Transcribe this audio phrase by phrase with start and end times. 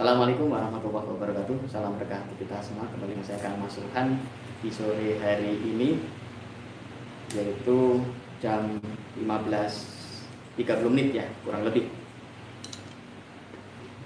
[0.00, 1.68] Assalamualaikum warahmatullahi wabarakatuh.
[1.68, 2.88] Salam berkah kita semua.
[2.88, 4.16] Kembali saya akan masukkan
[4.64, 6.00] di sore hari ini
[7.36, 8.00] yaitu
[8.40, 8.80] jam
[9.20, 10.56] 15.30
[10.88, 11.92] menit ya kurang lebih.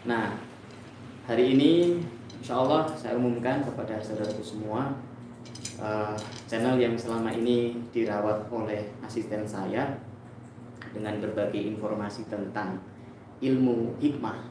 [0.03, 0.35] Nah
[1.31, 2.03] hari ini
[2.43, 4.99] Insya Allah saya umumkan kepada saudaraku semua
[5.79, 6.19] uh,
[6.51, 9.95] channel yang selama ini dirawat oleh asisten saya
[10.91, 12.83] dengan berbagai informasi tentang
[13.39, 14.43] ilmu hikmah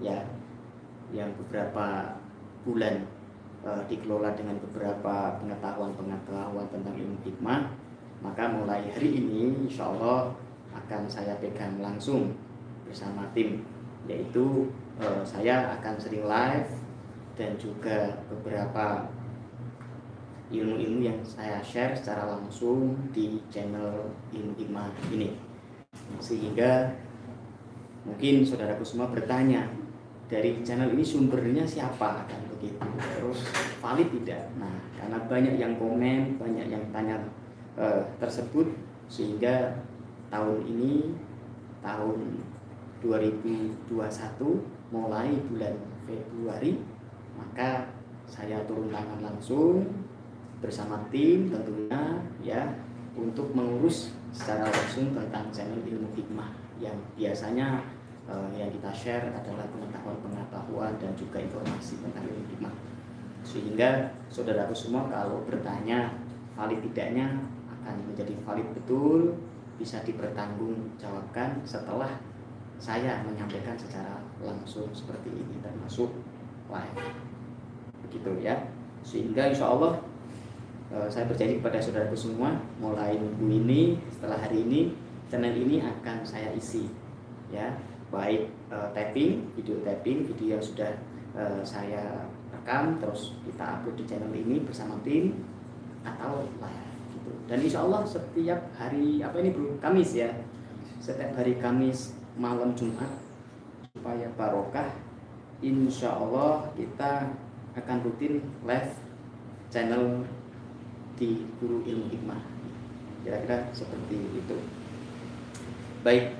[0.00, 0.24] ya
[1.14, 2.16] yang beberapa
[2.66, 3.06] bulan
[3.62, 7.70] uh, dikelola dengan beberapa pengetahuan-pengetahuan tentang ilmu hikmah
[8.24, 10.32] maka mulai hari ini insya Allah
[10.72, 12.32] akan saya pegang langsung
[12.88, 13.62] bersama tim
[14.06, 14.70] yaitu
[15.02, 16.70] uh, saya akan sering live
[17.36, 19.04] dan juga beberapa
[20.48, 25.34] ilmu-ilmu yang saya share secara langsung di channel ilmu hikmah ini.
[26.22, 26.94] Sehingga
[28.06, 29.66] mungkin saudaraku semua bertanya
[30.26, 32.82] dari channel ini sumbernya siapa kan begitu.
[33.18, 33.46] Terus
[33.78, 34.50] valid tidak?
[34.58, 37.16] Nah karena banyak yang komen banyak yang tanya
[37.78, 38.66] eh, tersebut
[39.06, 39.78] sehingga
[40.34, 41.14] tahun ini
[41.78, 42.42] tahun
[43.04, 43.86] 2021
[44.90, 46.82] mulai bulan Februari
[47.38, 47.86] maka
[48.26, 49.86] saya turun tangan langsung
[50.58, 52.66] bersama tim tentunya ya
[53.14, 56.50] untuk mengurus secara langsung tentang channel ilmu hikmah
[56.82, 57.80] yang biasanya
[58.30, 62.74] uh, yang kita share adalah pengetahuan-pengetahuan dan juga informasi tentang hikmah.
[63.46, 66.10] Sehingga saudaraku semua kalau bertanya
[66.58, 67.30] valid tidaknya
[67.70, 69.38] akan menjadi valid betul
[69.78, 72.10] bisa dipertanggungjawabkan setelah
[72.76, 76.10] saya menyampaikan secara langsung seperti ini termasuk
[76.68, 76.98] live.
[78.08, 78.56] Begitu ya.
[79.06, 80.02] Sehingga insya Allah
[80.90, 84.80] uh, saya berjanji kepada saudaraku semua mulai minggu ini setelah hari ini
[85.30, 86.86] channel ini akan saya isi
[87.50, 87.70] ya
[88.10, 90.92] baik uh, tapping, video tapping, video yang sudah
[91.34, 95.34] uh, saya rekam terus kita upload di channel ini bersama tim
[96.06, 97.32] atau live gitu.
[97.50, 100.30] Dan insya Allah setiap hari apa ini bro Kamis ya,
[101.02, 103.10] setiap hari Kamis malam Jumat
[103.90, 104.92] supaya barokah,
[105.64, 107.32] insya Allah kita
[107.74, 108.92] akan rutin live
[109.72, 110.22] channel
[111.16, 112.40] di Guru Ilmu Hikmah.
[113.26, 114.56] Kira-kira seperti itu.
[116.06, 116.38] Baik,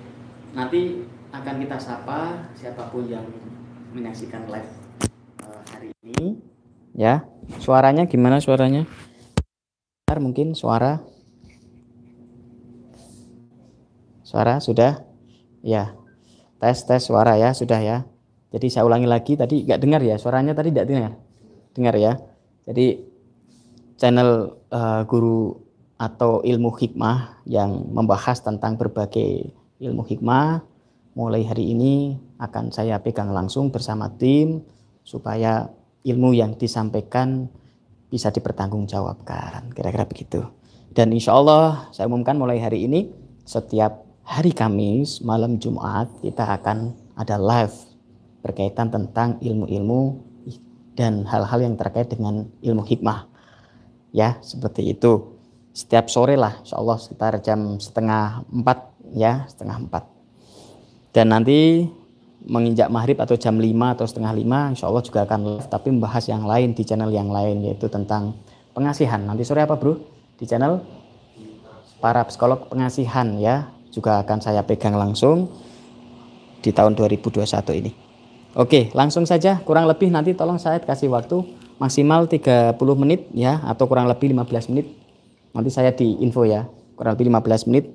[0.55, 1.03] nanti
[1.43, 3.25] akan kita sapa siapa pun yang
[3.93, 4.73] menyaksikan live
[5.45, 6.41] uh, hari ini.
[6.97, 7.29] Ya.
[7.61, 8.89] Suaranya gimana suaranya?
[10.17, 11.05] Mungkin suara.
[14.25, 15.05] Suara sudah?
[15.61, 15.93] Ya.
[16.57, 18.09] Tes tes suara ya sudah ya.
[18.51, 21.13] Jadi saya ulangi lagi tadi nggak dengar ya suaranya tadi tidak dengar.
[21.77, 22.13] Dengar ya.
[22.65, 23.05] Jadi
[24.01, 25.61] channel uh, guru
[25.97, 30.76] atau ilmu hikmah yang membahas tentang berbagai ilmu hikmah
[31.17, 34.61] mulai hari ini akan saya pegang langsung bersama tim
[35.01, 35.73] supaya
[36.05, 37.49] ilmu yang disampaikan
[38.13, 39.73] bisa dipertanggungjawabkan.
[39.73, 40.45] Kira-kira begitu.
[40.93, 43.09] Dan insya Allah saya umumkan mulai hari ini
[43.49, 47.75] setiap hari Kamis malam Jumat kita akan ada live
[48.45, 50.21] berkaitan tentang ilmu-ilmu
[50.97, 53.25] dan hal-hal yang terkait dengan ilmu hikmah.
[54.13, 55.37] Ya, seperti itu.
[55.77, 60.16] Setiap sore lah, insya Allah sekitar jam setengah empat ya, setengah empat
[61.17, 61.89] dan nanti
[62.45, 66.29] menginjak maghrib atau jam 5 atau setengah 5 insya Allah juga akan live tapi membahas
[66.29, 68.37] yang lain di channel yang lain yaitu tentang
[68.77, 69.25] pengasihan.
[69.25, 69.97] Nanti sore apa bro?
[70.37, 70.85] Di channel
[72.05, 73.73] para psikolog pengasihan ya.
[73.89, 75.49] Juga akan saya pegang langsung
[76.61, 77.41] di tahun 2021
[77.81, 77.97] ini.
[78.53, 79.57] Oke langsung saja.
[79.65, 81.41] Kurang lebih nanti tolong saya kasih waktu
[81.81, 84.93] maksimal 30 menit ya atau kurang lebih 15 menit.
[85.57, 86.69] Nanti saya di info ya.
[86.93, 87.89] Kurang lebih 15 menit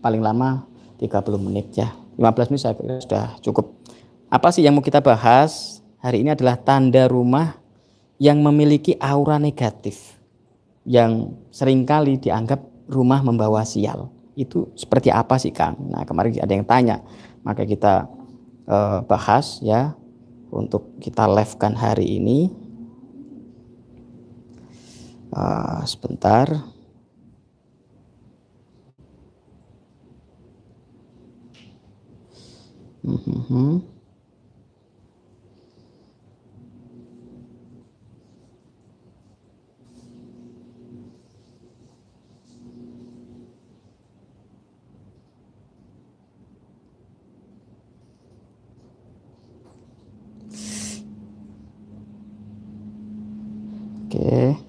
[0.00, 0.64] paling lama
[0.96, 1.12] 30
[1.44, 3.74] menit ya 15 menit saya kira sudah cukup.
[4.30, 5.82] Apa sih yang mau kita bahas?
[6.04, 7.56] Hari ini adalah tanda rumah
[8.20, 10.20] yang memiliki aura negatif.
[10.84, 14.12] Yang sering kali dianggap rumah membawa sial.
[14.36, 15.80] Itu seperti apa sih Kang?
[15.88, 17.00] Nah kemarin ada yang tanya.
[17.40, 18.10] Maka kita
[18.68, 19.96] uh, bahas ya
[20.52, 22.52] untuk kita live kan hari ini.
[25.34, 26.73] Uh, sebentar.
[33.04, 33.76] Mm-hmm.
[54.06, 54.16] Oke.
[54.16, 54.63] Okay.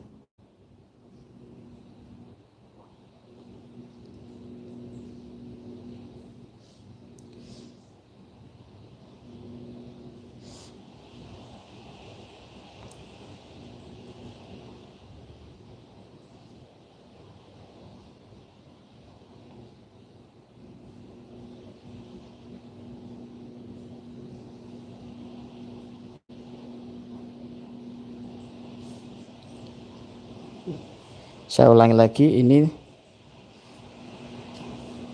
[31.55, 32.67] Saya ulangi lagi ini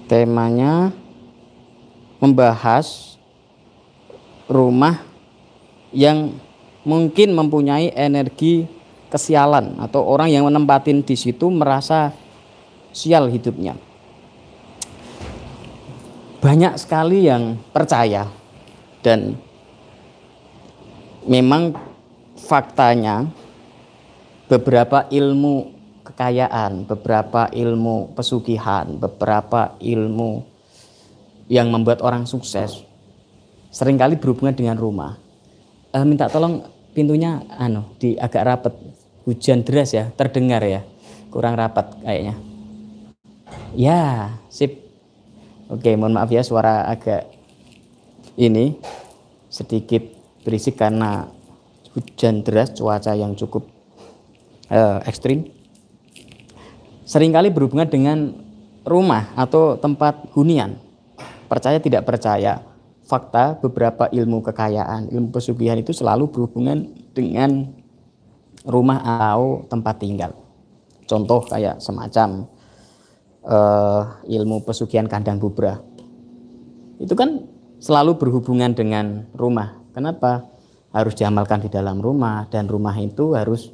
[0.09, 0.89] temanya
[2.17, 3.13] membahas
[4.49, 5.05] rumah
[5.93, 6.33] yang
[6.81, 8.65] mungkin mempunyai energi
[9.13, 12.09] kesialan atau orang yang menempatin di situ merasa
[12.89, 13.77] sial hidupnya.
[16.41, 18.25] Banyak sekali yang percaya
[19.05, 19.38] dan
[21.21, 21.77] memang
[22.33, 23.29] faktanya
[24.49, 30.45] beberapa ilmu kekayaan, beberapa ilmu pesugihan, beberapa ilmu
[31.51, 32.83] yang membuat orang sukses
[33.71, 35.15] sering kali berhubungan dengan rumah.
[35.95, 38.74] Uh, minta tolong pintunya anu di agak rapat.
[39.21, 40.81] Hujan deras ya, terdengar ya.
[41.30, 42.36] Kurang rapat kayaknya.
[43.77, 44.81] Ya, sip.
[45.69, 47.30] Oke, mohon maaf ya suara agak
[48.36, 48.75] ini
[49.48, 50.03] sedikit
[50.42, 51.30] berisik karena
[51.94, 53.69] hujan deras, cuaca yang cukup
[54.74, 55.60] uh, ekstrim.
[57.11, 58.31] Seringkali berhubungan dengan
[58.87, 60.79] rumah atau tempat hunian.
[61.51, 62.63] Percaya tidak percaya,
[63.03, 67.67] fakta beberapa ilmu kekayaan, ilmu pesugihan itu selalu berhubungan dengan
[68.63, 70.31] rumah atau tempat tinggal.
[71.03, 72.47] Contoh kayak semacam
[73.43, 75.83] uh, ilmu pesugihan kandang bubra.
[76.95, 77.43] Itu kan
[77.83, 79.83] selalu berhubungan dengan rumah.
[79.91, 80.47] Kenapa?
[80.95, 83.67] Harus diamalkan di dalam rumah dan rumah itu harus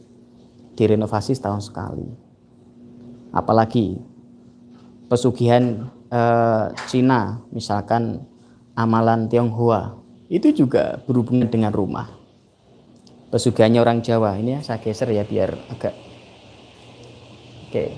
[0.74, 2.27] direnovasi setahun sekali.
[3.38, 4.02] Apalagi
[5.06, 8.26] pesugihan uh, Cina misalkan
[8.74, 9.94] amalan Tionghoa
[10.28, 12.10] itu juga berhubungan dengan rumah.
[13.30, 15.94] Pesugihannya orang Jawa ini ya saya geser ya biar agak
[17.68, 17.72] oke.
[17.72, 17.90] Okay.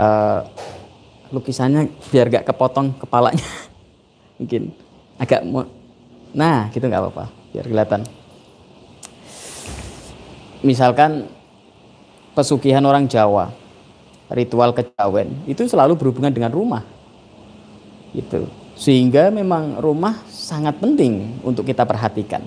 [0.00, 0.40] Eh,
[1.30, 3.44] lukisannya biar gak kepotong kepalanya
[4.40, 4.72] mungkin
[5.20, 5.44] agak
[6.32, 8.02] nah gitu nggak apa-apa biar kelihatan
[10.60, 11.28] misalkan
[12.36, 13.52] pesugihan orang Jawa
[14.30, 16.86] ritual kejawen itu selalu berhubungan dengan rumah.
[18.14, 18.46] Itu.
[18.78, 22.40] Sehingga memang rumah sangat penting untuk kita perhatikan.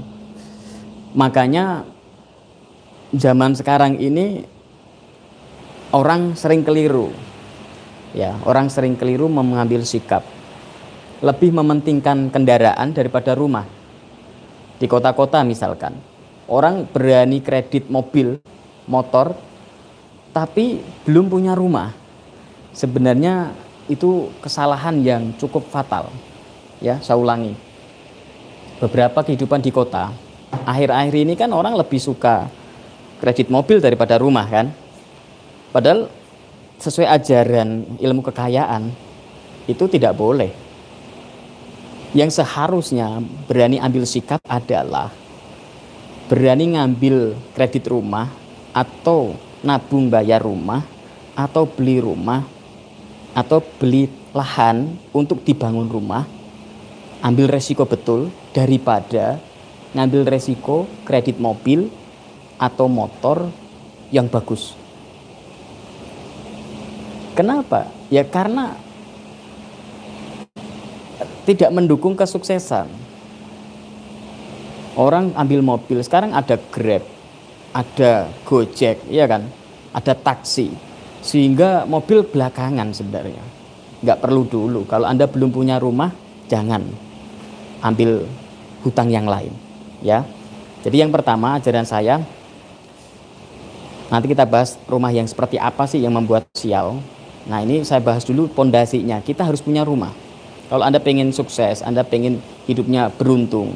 [1.13, 1.86] Makanya
[3.13, 4.48] zaman sekarang ini
[5.94, 7.13] orang sering keliru.
[8.13, 10.21] Ya, orang sering keliru mengambil sikap
[11.24, 13.65] lebih mementingkan kendaraan daripada rumah.
[14.77, 15.95] Di kota-kota misalkan,
[16.48, 18.40] orang berani kredit mobil,
[18.88, 19.36] motor
[20.34, 21.94] tapi belum punya rumah.
[22.74, 23.54] Sebenarnya
[23.86, 26.10] itu kesalahan yang cukup fatal.
[26.81, 27.54] Ya, saya ulangi.
[28.81, 30.10] Beberapa kehidupan di kota,
[30.66, 32.50] akhir-akhir ini kan orang lebih suka
[33.22, 34.74] kredit mobil daripada rumah kan.
[35.72, 36.10] Padahal
[36.81, 38.92] sesuai ajaran ilmu kekayaan
[39.69, 40.51] itu tidak boleh.
[42.13, 45.10] Yang seharusnya berani ambil sikap adalah
[46.31, 48.31] berani ngambil kredit rumah
[48.72, 50.84] atau nabung bayar rumah
[51.36, 52.46] atau beli rumah
[53.34, 56.24] atau beli lahan untuk dibangun rumah
[57.24, 59.39] ambil resiko betul daripada
[59.96, 61.88] ngambil resiko kredit mobil
[62.58, 63.50] atau motor
[64.13, 64.77] yang bagus.
[67.34, 67.89] Kenapa?
[68.13, 68.77] Ya karena
[71.50, 73.02] tidak mendukung kesuksesan.
[74.94, 77.02] Orang ambil mobil, sekarang ada Grab,
[77.74, 79.50] ada Gojek, iya kan?
[79.90, 80.70] Ada taksi.
[81.26, 83.42] Sehingga mobil belakangan sebenarnya.
[84.06, 84.86] Nggak perlu dulu.
[84.86, 86.14] Kalau Anda belum punya rumah,
[86.46, 86.86] jangan
[87.82, 88.30] ambil
[88.86, 89.56] hutang yang lain,
[90.06, 90.22] ya.
[90.84, 92.20] Jadi yang pertama ajaran saya
[94.12, 97.02] nanti kita bahas rumah yang seperti apa sih yang membuat sial.
[97.50, 99.24] Nah ini saya bahas dulu pondasinya.
[99.24, 100.12] Kita harus punya rumah.
[100.70, 103.74] Kalau Anda pengen sukses, Anda pengen hidupnya beruntung,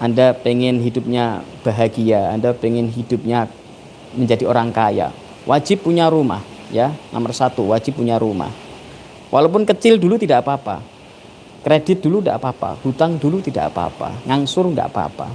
[0.00, 3.52] anda pengen hidupnya bahagia, Anda pengen hidupnya
[4.16, 5.12] menjadi orang kaya,
[5.44, 6.40] wajib punya rumah,
[6.72, 6.96] ya.
[7.12, 8.48] Nomor satu, wajib punya rumah.
[9.28, 10.80] Walaupun kecil dulu tidak apa-apa,
[11.60, 15.28] kredit dulu tidak apa-apa, hutang dulu tidak apa-apa, ngangsur tidak apa-apa.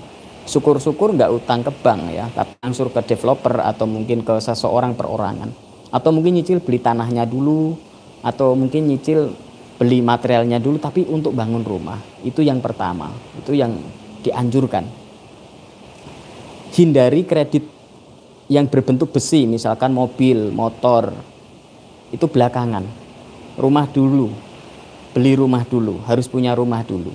[0.49, 5.53] Syukur-syukur nggak utang ke bank ya, tapi ngangsur ke developer atau mungkin ke seseorang perorangan.
[5.93, 7.77] Atau mungkin nyicil beli tanahnya dulu,
[8.25, 9.29] atau mungkin nyicil
[9.77, 12.01] beli materialnya dulu, tapi untuk bangun rumah.
[12.25, 13.77] Itu yang pertama, itu yang
[14.25, 14.85] dianjurkan.
[16.75, 17.63] Hindari kredit
[18.49, 21.13] yang berbentuk besi, misalkan mobil, motor,
[22.11, 22.83] itu belakangan.
[23.55, 24.27] Rumah dulu,
[25.15, 27.13] beli rumah dulu, harus punya rumah dulu.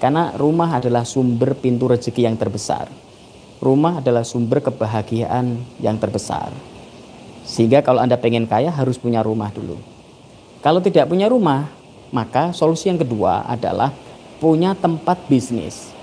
[0.00, 2.88] Karena rumah adalah sumber pintu rezeki yang terbesar.
[3.60, 6.52] Rumah adalah sumber kebahagiaan yang terbesar.
[7.46, 9.80] Sehingga kalau Anda pengen kaya harus punya rumah dulu.
[10.60, 11.68] Kalau tidak punya rumah,
[12.12, 13.92] maka solusi yang kedua adalah
[14.36, 15.95] punya tempat bisnis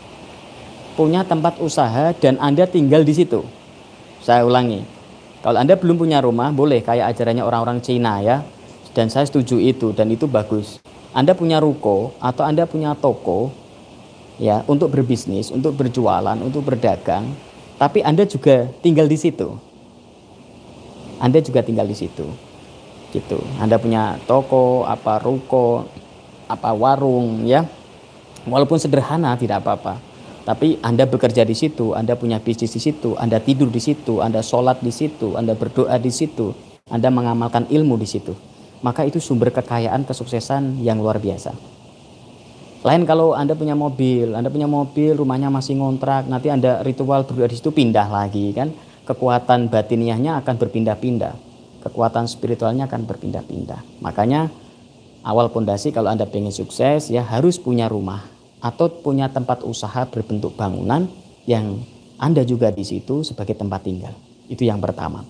[0.94, 3.42] punya tempat usaha dan Anda tinggal di situ.
[4.22, 4.86] Saya ulangi.
[5.44, 8.46] Kalau Anda belum punya rumah, boleh kayak ajarannya orang-orang Cina ya.
[8.94, 10.80] Dan saya setuju itu dan itu bagus.
[11.12, 13.50] Anda punya ruko atau Anda punya toko
[14.38, 17.26] ya untuk berbisnis, untuk berjualan, untuk berdagang,
[17.82, 19.58] tapi Anda juga tinggal di situ.
[21.18, 22.26] Anda juga tinggal di situ.
[23.14, 23.38] Gitu.
[23.58, 25.90] Anda punya toko, apa ruko,
[26.46, 27.66] apa warung ya.
[28.46, 30.13] Walaupun sederhana tidak apa-apa
[30.44, 34.44] tapi Anda bekerja di situ, Anda punya bisnis di situ, Anda tidur di situ, Anda
[34.44, 36.52] sholat di situ, Anda berdoa di situ,
[36.92, 38.36] Anda mengamalkan ilmu di situ.
[38.84, 41.56] Maka itu sumber kekayaan kesuksesan yang luar biasa.
[42.84, 47.48] Lain kalau Anda punya mobil, Anda punya mobil, rumahnya masih ngontrak, nanti Anda ritual berdoa
[47.48, 48.76] di situ pindah lagi kan.
[49.08, 51.36] Kekuatan batiniahnya akan berpindah-pindah.
[51.88, 54.04] Kekuatan spiritualnya akan berpindah-pindah.
[54.04, 54.52] Makanya
[55.24, 58.33] awal pondasi kalau Anda pengen sukses ya harus punya rumah
[58.64, 61.12] atau punya tempat usaha berbentuk bangunan
[61.44, 61.84] yang
[62.16, 64.16] Anda juga di situ sebagai tempat tinggal.
[64.48, 65.28] Itu yang pertama.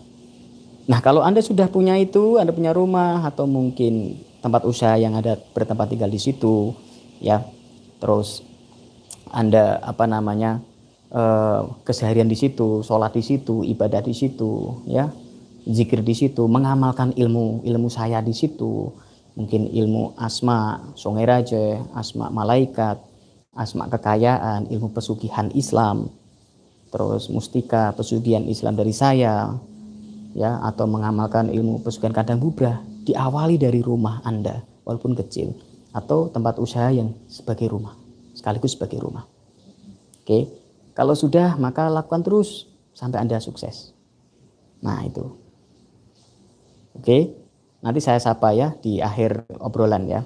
[0.86, 5.42] Nah, kalau Anda sudah punya itu, Anda punya rumah atau mungkin tempat usaha yang ada
[5.58, 6.78] bertempat tinggal di situ,
[7.18, 7.42] ya.
[7.98, 8.46] Terus
[9.34, 10.62] Anda apa namanya?
[11.14, 15.14] Eh, keseharian di situ, sholat di situ, ibadah di situ, ya,
[15.62, 18.90] zikir di situ, mengamalkan ilmu ilmu saya di situ,
[19.38, 22.98] mungkin ilmu asma, songeraje, asma malaikat,
[23.54, 26.10] asma kekayaan, ilmu pesugihan Islam,
[26.90, 29.54] terus mustika pesugihan Islam dari saya,
[30.34, 35.54] ya atau mengamalkan ilmu pesugihan kandang bubrah diawali dari rumah Anda walaupun kecil
[35.94, 37.94] atau tempat usaha yang sebagai rumah
[38.34, 39.30] sekaligus sebagai rumah.
[40.26, 40.50] Oke,
[40.98, 42.66] kalau sudah maka lakukan terus
[42.98, 43.94] sampai Anda sukses.
[44.82, 45.38] Nah itu.
[46.98, 47.34] Oke,
[47.82, 50.22] nanti saya sapa ya di akhir obrolan ya.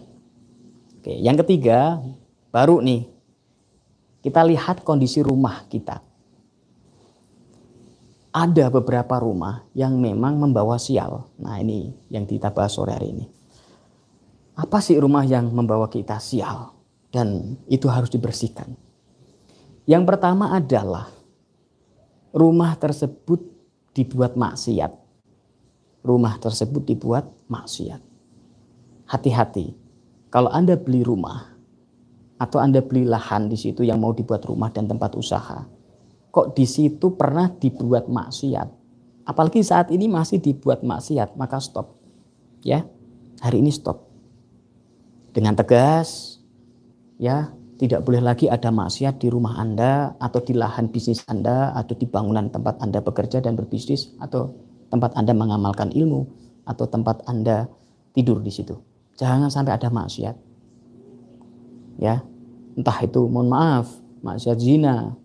[1.00, 2.00] Oke, yang ketiga
[2.52, 3.17] baru nih
[4.28, 6.04] kita lihat kondisi rumah kita.
[8.36, 11.32] Ada beberapa rumah yang memang membawa sial.
[11.40, 13.26] Nah ini yang kita bahas sore hari ini.
[14.60, 16.76] Apa sih rumah yang membawa kita sial?
[17.08, 18.76] Dan itu harus dibersihkan.
[19.88, 21.08] Yang pertama adalah
[22.36, 23.40] rumah tersebut
[23.96, 24.92] dibuat maksiat.
[26.04, 28.04] Rumah tersebut dibuat maksiat.
[29.08, 29.72] Hati-hati.
[30.28, 31.57] Kalau Anda beli rumah
[32.38, 35.66] atau Anda beli lahan di situ yang mau dibuat rumah dan tempat usaha.
[36.30, 38.70] Kok di situ pernah dibuat maksiat?
[39.26, 41.98] Apalagi saat ini masih dibuat maksiat, maka stop.
[42.62, 42.86] Ya.
[43.42, 44.06] Hari ini stop.
[45.34, 46.42] Dengan tegas
[47.18, 51.94] ya, tidak boleh lagi ada maksiat di rumah Anda atau di lahan bisnis Anda atau
[51.94, 54.58] di bangunan tempat Anda bekerja dan berbisnis atau
[54.90, 56.26] tempat Anda mengamalkan ilmu
[56.66, 57.70] atau tempat Anda
[58.18, 58.74] tidur di situ.
[59.18, 60.47] Jangan sampai ada maksiat
[61.98, 62.24] ya.
[62.78, 63.90] Entah itu mohon maaf
[64.22, 65.18] maksiat zina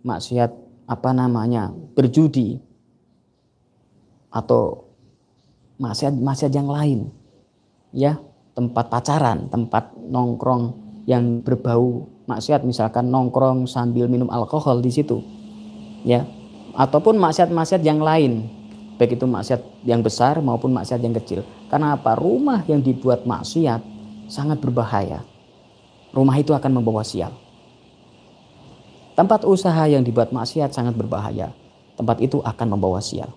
[0.00, 0.50] maksiat
[0.88, 2.60] apa namanya berjudi
[4.32, 4.88] atau
[5.76, 7.12] maksiat maksiat yang lain
[7.92, 8.18] ya.
[8.56, 10.72] Tempat pacaran tempat nongkrong
[11.04, 15.20] yang berbau maksiat misalkan nongkrong sambil minum alkohol di situ
[16.08, 16.24] ya.
[16.76, 18.48] Ataupun maksiat-maksiat yang lain
[18.96, 21.44] baik itu maksiat yang besar maupun maksiat yang kecil.
[21.68, 22.16] Karena apa?
[22.16, 23.84] Rumah yang dibuat maksiat
[24.32, 25.20] sangat berbahaya
[26.16, 27.36] rumah itu akan membawa sial.
[29.12, 31.52] Tempat usaha yang dibuat maksiat sangat berbahaya.
[31.96, 33.28] Tempat itu akan membawa sial.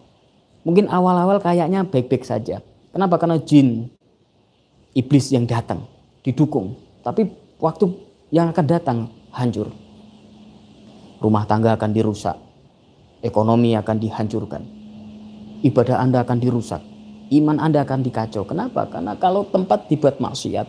[0.64, 2.64] Mungkin awal-awal kayaknya baik-baik saja.
[2.92, 3.20] Kenapa?
[3.20, 3.92] Karena jin,
[4.96, 5.88] iblis yang datang,
[6.24, 6.76] didukung.
[7.04, 7.28] Tapi
[7.60, 7.88] waktu
[8.32, 8.98] yang akan datang
[9.32, 9.72] hancur.
[11.20, 12.36] Rumah tangga akan dirusak.
[13.20, 14.64] Ekonomi akan dihancurkan.
[15.64, 16.80] Ibadah Anda akan dirusak.
[17.32, 18.48] Iman Anda akan dikacau.
[18.48, 18.88] Kenapa?
[18.88, 20.68] Karena kalau tempat dibuat maksiat,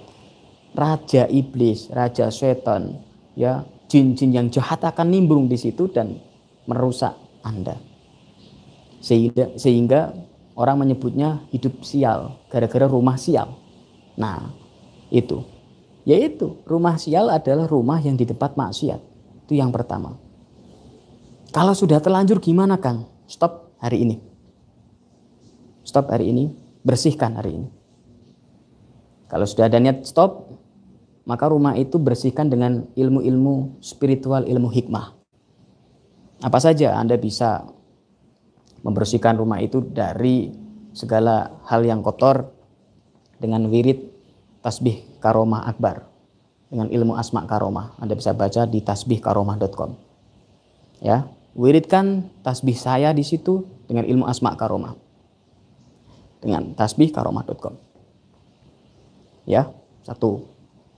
[0.75, 3.03] raja iblis, raja setan,
[3.35, 6.23] ya, jin-jin yang jahat akan nimbrung di situ dan
[6.71, 7.75] merusak Anda.
[9.01, 10.15] Sehingga, sehingga
[10.55, 13.57] orang menyebutnya hidup sial, gara-gara rumah sial.
[14.15, 14.53] Nah,
[15.09, 15.43] itu.
[16.05, 19.01] Yaitu, rumah sial adalah rumah yang di tempat maksiat.
[19.47, 20.17] Itu yang pertama.
[21.51, 23.11] Kalau sudah terlanjur gimana Kang?
[23.27, 24.17] Stop hari ini.
[25.83, 26.55] Stop hari ini,
[26.87, 27.69] bersihkan hari ini.
[29.31, 30.50] Kalau sudah ada niat stop,
[31.25, 35.17] maka rumah itu bersihkan dengan ilmu-ilmu spiritual, ilmu hikmah.
[36.41, 37.69] Apa saja Anda bisa
[38.81, 40.57] membersihkan rumah itu dari
[40.97, 42.49] segala hal yang kotor
[43.37, 44.09] dengan wirid
[44.65, 46.09] tasbih karomah akbar
[46.71, 47.99] dengan ilmu asma karomah.
[48.01, 49.91] Anda bisa baca di tasbihkaromah.com.
[51.03, 54.95] Ya, wiridkan tasbih saya di situ dengan ilmu asma karomah.
[56.41, 57.75] Dengan tasbihkaromah.com.
[59.45, 59.69] Ya,
[60.07, 60.47] satu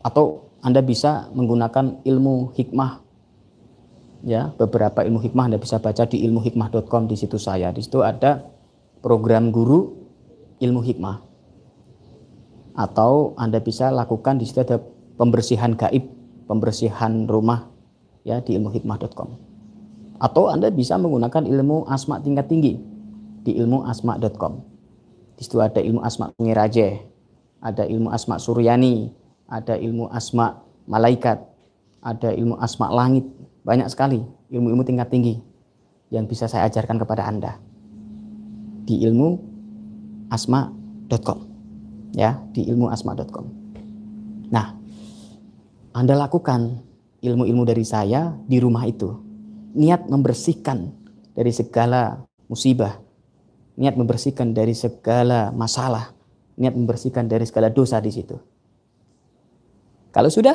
[0.03, 3.03] atau Anda bisa menggunakan ilmu hikmah
[4.23, 7.75] ya beberapa ilmu hikmah Anda bisa baca di ilmuhikmah.com di situ saya.
[7.75, 8.47] Di situ ada
[9.03, 9.99] program guru
[10.63, 11.17] ilmu hikmah.
[12.79, 14.81] Atau Anda bisa lakukan di situ ada
[15.19, 16.09] pembersihan gaib,
[16.47, 17.69] pembersihan rumah
[18.23, 19.29] ya di ilmuhikmah.com.
[20.23, 22.79] Atau Anda bisa menggunakan ilmu asma tingkat tinggi
[23.43, 24.53] di ilmuasma.com.
[25.35, 27.03] Di situ ada ilmu asma Raje,
[27.59, 29.11] ada ilmu asma Suryani,
[29.53, 31.37] ada ilmu asma malaikat,
[32.01, 33.29] ada ilmu asma langit,
[33.69, 35.37] banyak sekali ilmu-ilmu tingkat tinggi
[36.09, 37.61] yang bisa saya ajarkan kepada Anda.
[38.89, 39.37] Di ilmu
[40.33, 41.39] asma.com
[42.17, 43.47] ya di ilmu asma.com
[44.51, 44.75] nah
[45.93, 46.83] Anda lakukan
[47.21, 49.13] ilmu-ilmu dari saya di rumah itu.
[49.73, 50.93] Niat membersihkan
[51.33, 53.01] dari segala musibah
[53.77, 56.13] niat membersihkan dari segala masalah
[56.61, 58.37] niat membersihkan dari segala dosa di situ
[60.13, 60.55] kalau sudah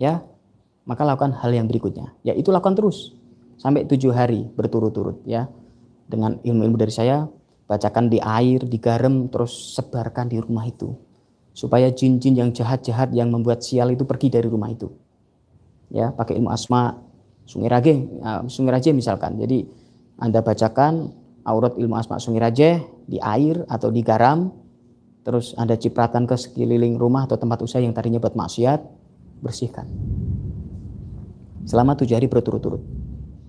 [0.00, 0.24] ya
[0.88, 3.12] maka lakukan hal yang berikutnya, yaitu lakukan terus
[3.60, 5.52] sampai tujuh hari berturut-turut ya.
[6.08, 7.28] Dengan ilmu-ilmu dari saya,
[7.68, 10.96] bacakan di air, di garam, terus sebarkan di rumah itu.
[11.52, 14.88] Supaya jin-jin yang jahat-jahat yang membuat sial itu pergi dari rumah itu.
[15.92, 16.96] Ya, pakai ilmu asma,
[17.44, 19.36] sungai rage, uh, sungai raje misalkan.
[19.36, 19.68] Jadi
[20.16, 21.12] Anda bacakan
[21.44, 24.48] aurat ilmu asma sungai raje di air atau di garam,
[25.28, 28.80] terus Anda cipratan ke sekeliling rumah atau tempat usaha yang tadinya buat maksiat,
[29.44, 29.84] bersihkan
[31.68, 32.80] selama tujuh hari berturut-turut.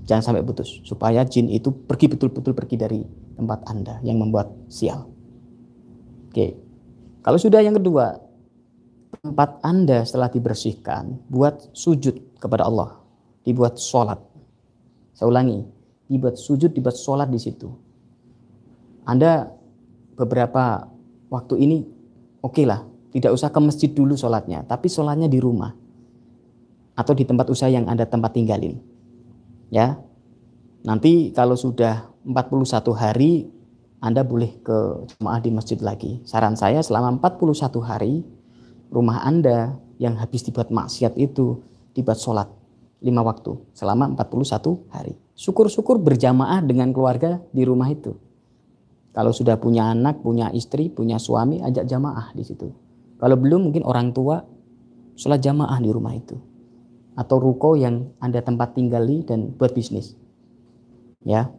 [0.04, 3.00] Jangan sampai putus, supaya jin itu pergi betul-betul pergi dari
[3.40, 5.08] tempat Anda yang membuat sial.
[6.28, 6.60] Oke,
[7.24, 8.20] kalau sudah yang kedua,
[9.24, 13.00] tempat Anda setelah dibersihkan, buat sujud kepada Allah,
[13.46, 14.18] dibuat sholat.
[15.14, 15.62] Saya ulangi,
[16.10, 17.70] dibuat sujud, dibuat sholat di situ.
[19.06, 19.46] Anda
[20.18, 20.90] beberapa
[21.30, 21.78] waktu ini
[22.42, 25.74] oke okay lah, tidak usah ke masjid dulu sholatnya, tapi sholatnya di rumah
[27.00, 28.78] atau di tempat usaha yang Anda tempat tinggalin.
[29.72, 30.04] Ya.
[30.84, 33.48] Nanti kalau sudah 41 hari
[34.00, 36.20] Anda boleh ke jemaah di masjid lagi.
[36.28, 38.24] Saran saya selama 41 hari
[38.92, 41.64] rumah Anda yang habis dibuat maksiat itu
[41.96, 42.48] dibuat sholat
[43.00, 45.16] lima waktu selama 41 hari.
[45.40, 48.16] Syukur-syukur berjamaah dengan keluarga di rumah itu.
[49.10, 52.70] Kalau sudah punya anak, punya istri, punya suami, ajak jamaah di situ.
[53.20, 54.46] Kalau belum mungkin orang tua
[55.20, 56.40] sholat jamaah di rumah itu
[57.20, 60.16] atau ruko yang Anda tempat tinggali dan buat bisnis.
[61.28, 61.52] Ya.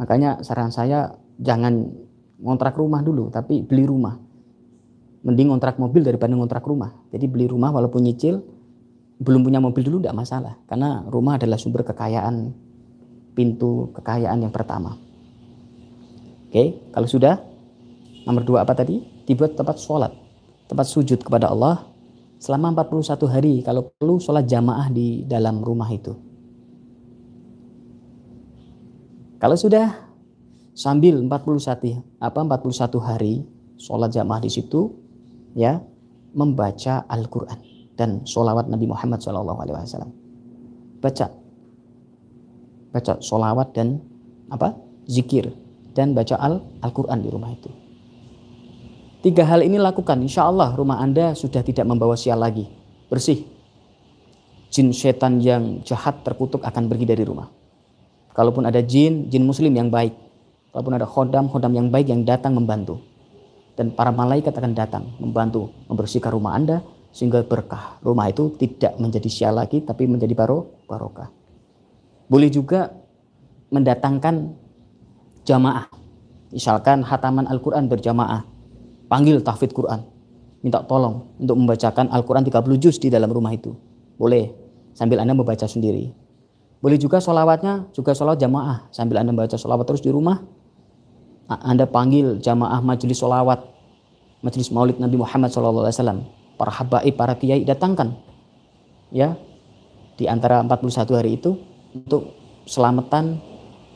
[0.00, 1.92] Makanya saran saya jangan
[2.40, 4.16] ngontrak rumah dulu, tapi beli rumah.
[5.22, 6.96] Mending ngontrak mobil daripada ngontrak rumah.
[7.12, 8.40] Jadi beli rumah walaupun nyicil,
[9.20, 10.56] belum punya mobil dulu tidak masalah.
[10.64, 12.50] Karena rumah adalah sumber kekayaan,
[13.36, 14.96] pintu kekayaan yang pertama.
[16.52, 17.40] Oke, kalau sudah,
[18.28, 19.00] nomor dua apa tadi?
[19.24, 20.12] Dibuat tempat sholat,
[20.68, 21.88] tempat sujud kepada Allah
[22.36, 26.12] selama 41 hari kalau perlu sholat jamaah di dalam rumah itu.
[29.40, 29.96] Kalau sudah
[30.76, 33.48] sambil 41 apa 41 hari
[33.80, 34.92] sholat jamaah di situ
[35.56, 35.80] ya
[36.36, 37.64] membaca Al-Qur'an
[37.96, 39.56] dan sholawat Nabi Muhammad SAW.
[41.00, 41.26] Baca
[42.92, 44.04] baca sholawat dan
[44.52, 44.76] apa
[45.08, 45.48] zikir
[45.92, 46.36] dan baca
[46.82, 47.70] Al-Qur'an di rumah itu.
[49.22, 52.66] Tiga hal ini lakukan, insya Allah rumah Anda sudah tidak membawa sial lagi.
[53.06, 53.46] Bersih.
[54.72, 57.46] Jin setan yang jahat terkutuk akan pergi dari rumah.
[58.32, 60.16] Kalaupun ada jin, jin muslim yang baik.
[60.72, 62.98] Kalaupun ada khodam, khodam yang baik yang datang membantu.
[63.76, 66.80] Dan para malaikat akan datang membantu membersihkan rumah Anda
[67.12, 68.00] sehingga berkah.
[68.00, 71.28] Rumah itu tidak menjadi sial lagi tapi menjadi baro, barokah.
[72.26, 72.88] Boleh juga
[73.68, 74.56] mendatangkan
[75.46, 75.88] jamaah.
[76.52, 78.44] Misalkan hataman Al-Quran berjamaah
[79.08, 80.04] panggil tahfidz Quran
[80.60, 83.74] minta tolong untuk membacakan Al-Quran 30 juz di dalam rumah itu.
[84.20, 84.52] Boleh
[84.92, 86.12] sambil anda membaca sendiri.
[86.82, 90.42] Boleh juga sholawatnya juga sholawat jamaah sambil anda membaca sholawat terus di rumah.
[91.48, 93.60] Anda panggil jamaah majelis sholawat
[94.42, 96.26] majelis maulid Nabi Muhammad SAW
[96.58, 98.18] para habaib para kiai datangkan
[99.14, 99.38] ya
[100.18, 101.56] di antara 41 hari itu
[101.94, 102.34] untuk
[102.66, 103.38] selamatan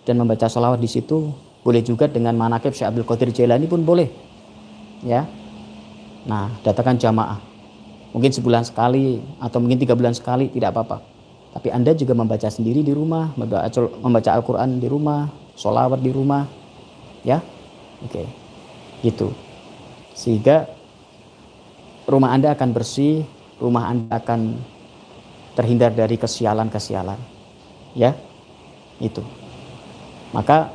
[0.06, 1.34] dan membaca sholawat di situ
[1.66, 4.06] boleh juga dengan manakib Syekh Abdul Qadir Jailani pun boleh
[5.02, 5.26] ya.
[6.30, 7.42] Nah datangkan jamaah.
[8.14, 11.02] Mungkin sebulan sekali atau mungkin tiga bulan sekali tidak apa-apa.
[11.58, 15.26] Tapi anda juga membaca sendiri di rumah membaca Al-Quran di rumah
[15.58, 16.46] sholawat di rumah
[17.26, 17.42] ya.
[18.06, 18.22] Oke
[19.02, 19.34] gitu.
[20.14, 20.70] Sehingga
[22.06, 23.26] rumah anda akan bersih
[23.58, 24.54] rumah anda akan
[25.58, 27.18] terhindar dari kesialan-kesialan
[27.98, 28.14] ya.
[29.02, 29.26] Itu
[30.30, 30.72] maka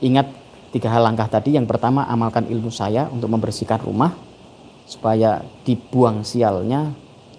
[0.00, 0.28] ingat
[0.72, 1.54] tiga hal langkah tadi.
[1.54, 4.14] Yang pertama, amalkan ilmu saya untuk membersihkan rumah
[4.88, 6.90] supaya dibuang sialnya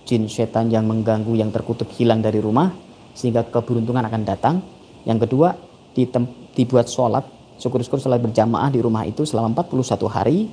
[0.08, 2.72] jin setan yang mengganggu yang terkutuk hilang dari rumah.
[3.12, 4.64] sehingga keberuntungan akan datang.
[5.04, 5.52] Yang kedua,
[6.56, 7.28] dibuat sholat,
[7.60, 10.48] syukur-syukur sholat berjamaah di rumah itu selama 41 hari.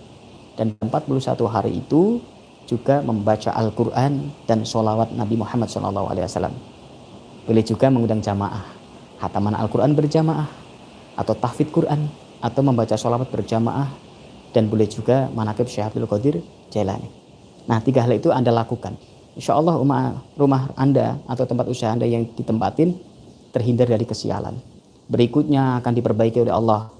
[0.58, 2.18] Dan 41 hari itu
[2.66, 6.50] juga membaca Al-Quran dan sholawat Nabi Muhammad SAW.
[7.46, 8.66] Boleh juga mengundang jamaah,
[9.22, 10.50] hataman Al-Quran berjamaah,
[11.18, 12.06] atau tahfidz Quran,
[12.38, 13.90] atau membaca sholawat berjamaah,
[14.54, 16.38] dan boleh juga manakib Syekh Abdul Qadir
[16.70, 17.10] Jailani.
[17.66, 18.96] Nah, tiga hal itu Anda lakukan.
[19.34, 22.96] Insya Allah rumah, rumah Anda atau tempat usaha Anda yang ditempatin
[23.52, 24.56] terhindar dari kesialan.
[25.08, 26.90] Berikutnya akan diperbaiki oleh Allah.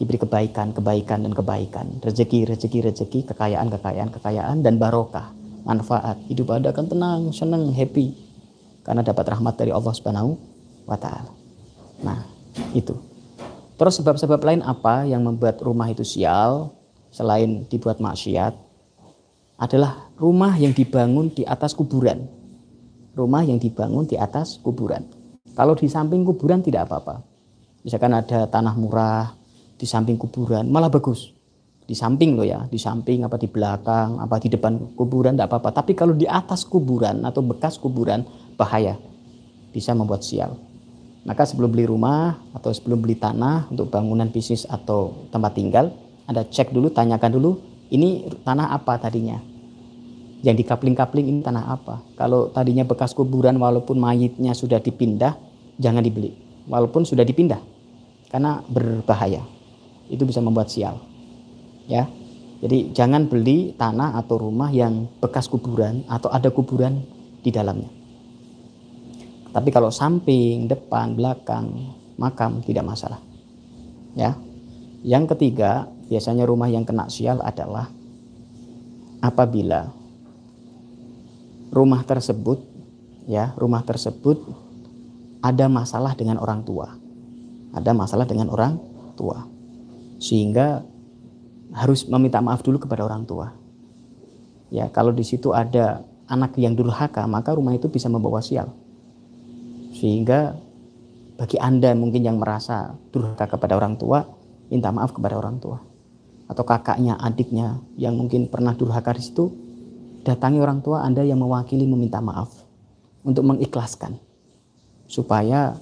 [0.00, 2.00] Diberi kebaikan, kebaikan, dan kebaikan.
[2.00, 5.28] Rezeki, rezeki, rezeki, kekayaan, kekayaan, kekayaan, dan barokah.
[5.68, 6.16] Manfaat.
[6.24, 8.16] Hidup Anda akan tenang, senang, happy.
[8.80, 10.40] Karena dapat rahmat dari Allah Subhanahu
[10.88, 11.32] wa Ta'ala.
[12.00, 12.24] Nah,
[12.72, 13.09] itu.
[13.80, 16.76] Terus sebab-sebab lain apa yang membuat rumah itu sial
[17.08, 18.52] selain dibuat maksiat?
[19.56, 22.28] Adalah rumah yang dibangun di atas kuburan.
[23.16, 25.08] Rumah yang dibangun di atas kuburan.
[25.56, 27.24] Kalau di samping kuburan tidak apa-apa.
[27.80, 29.32] Misalkan ada tanah murah
[29.80, 31.32] di samping kuburan malah bagus.
[31.88, 35.80] Di samping loh ya di samping apa di belakang apa di depan kuburan tidak apa-apa.
[35.80, 38.28] Tapi kalau di atas kuburan atau bekas kuburan
[38.60, 39.00] bahaya.
[39.72, 40.69] Bisa membuat sial
[41.24, 45.92] maka sebelum beli rumah atau sebelum beli tanah untuk bangunan bisnis atau tempat tinggal
[46.24, 47.50] anda cek dulu tanyakan dulu
[47.92, 49.38] ini tanah apa tadinya
[50.40, 55.36] yang di kapling-kapling ini tanah apa kalau tadinya bekas kuburan walaupun mayitnya sudah dipindah
[55.76, 56.32] jangan dibeli
[56.70, 57.60] walaupun sudah dipindah
[58.30, 59.42] karena berbahaya.
[60.06, 61.02] Itu bisa membuat sial.
[61.90, 62.06] Ya.
[62.62, 67.02] Jadi jangan beli tanah atau rumah yang bekas kuburan atau ada kuburan
[67.42, 67.88] di dalamnya.
[69.50, 73.18] Tapi kalau samping, depan, belakang, makam tidak masalah.
[74.14, 74.38] Ya.
[75.02, 77.88] Yang ketiga, biasanya rumah yang kena sial adalah
[79.24, 79.90] apabila
[81.72, 82.62] rumah tersebut
[83.26, 84.38] ya, rumah tersebut
[85.40, 87.00] ada masalah dengan orang tua
[87.70, 88.78] ada masalah dengan orang
[89.14, 89.46] tua
[90.20, 90.82] sehingga
[91.70, 93.54] harus meminta maaf dulu kepada orang tua
[94.74, 98.74] ya kalau di situ ada anak yang durhaka maka rumah itu bisa membawa sial
[100.00, 100.56] sehingga
[101.36, 104.24] bagi anda mungkin yang merasa durhaka kepada orang tua
[104.72, 105.76] minta maaf kepada orang tua
[106.48, 109.52] atau kakaknya adiknya yang mungkin pernah durhaka di situ
[110.24, 112.48] datangi orang tua anda yang mewakili meminta maaf
[113.20, 114.16] untuk mengikhlaskan
[115.04, 115.76] supaya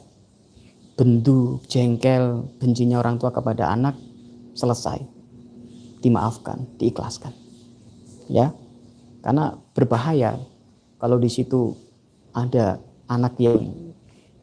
[0.98, 3.94] bendu, jengkel, bencinya orang tua kepada anak
[4.58, 4.98] selesai.
[6.02, 7.30] Dimaafkan, diikhlaskan.
[8.26, 8.50] Ya.
[9.22, 10.42] Karena berbahaya
[10.98, 11.78] kalau di situ
[12.34, 13.87] ada anak yang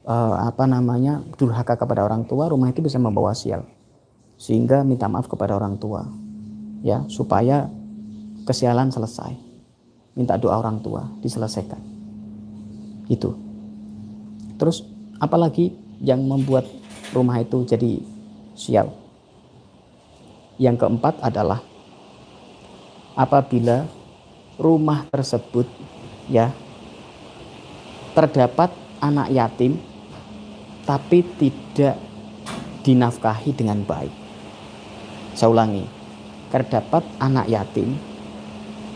[0.06, 3.66] uh, apa namanya durhaka kepada orang tua, rumah itu bisa membawa sial.
[4.38, 6.06] Sehingga minta maaf kepada orang tua.
[6.86, 7.68] Ya, supaya
[8.46, 9.34] kesialan selesai.
[10.16, 11.82] Minta doa orang tua diselesaikan.
[13.10, 13.36] Itu.
[14.56, 14.86] Terus
[15.20, 16.70] apalagi yang membuat
[17.12, 18.00] rumah itu jadi
[18.56, 18.94] sial.
[20.56, 21.60] Yang keempat adalah
[23.18, 23.84] apabila
[24.56, 25.68] rumah tersebut
[26.32, 26.56] ya
[28.16, 28.72] terdapat
[29.04, 29.76] anak yatim
[30.86, 31.98] tapi tidak
[32.86, 34.14] dinafkahi dengan baik.
[35.34, 35.84] Saya ulangi,
[36.54, 37.98] terdapat anak yatim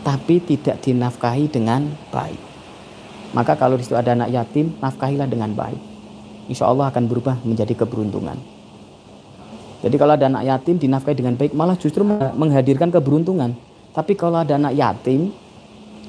[0.00, 2.40] tapi tidak dinafkahi dengan baik.
[3.36, 5.90] Maka kalau di situ ada anak yatim, nafkahilah dengan baik
[6.50, 8.34] insya Allah akan berubah menjadi keberuntungan.
[9.80, 12.02] Jadi kalau ada anak yatim dinafkahi dengan baik malah justru
[12.34, 13.54] menghadirkan keberuntungan.
[13.94, 15.30] Tapi kalau ada anak yatim